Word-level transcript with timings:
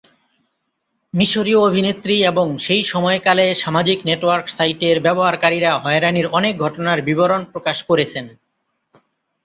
মিশরীয় 1.13 1.59
অভিনেত্রী 1.61 2.15
এবং 2.23 2.47
সেই 2.57 2.83
সময়কালে 2.83 3.45
সামাজিক 3.55 3.99
নেটওয়ার্ক 4.05 4.45
সাইটের 4.47 4.97
ব্যবহারকারীরা 4.99 5.71
হয়রানির 5.77 6.27
অনেক 6.37 6.53
ঘটনার 6.57 6.99
বিবরণ 7.01 7.41
প্রকাশ 7.53 7.77
করেছেন। 7.83 8.25